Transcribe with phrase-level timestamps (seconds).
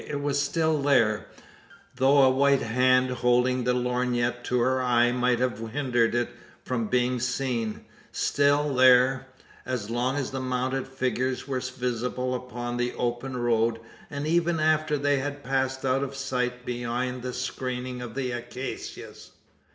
[0.07, 1.27] It was still there
[1.95, 6.31] though a white hand holding the lorgnette to her eye might have hindered it
[6.65, 9.27] from being seen still there,
[9.63, 13.79] as long as the mounted figures were visible upon the open road;
[14.09, 19.29] and even after they had passed out of sight behind the screening of the acacias.